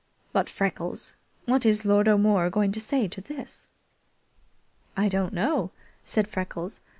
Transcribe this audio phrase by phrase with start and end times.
[0.33, 1.15] But, Freckles,
[1.45, 3.67] what is Lord O'More going to say to this?"
[4.97, 5.69] "I don't know,"
[6.05, 6.81] said Freckles.